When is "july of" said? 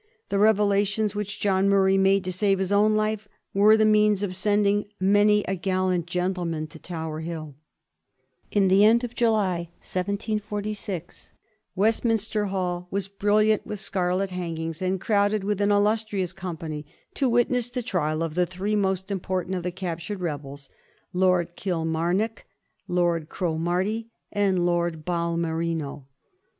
9.13-9.85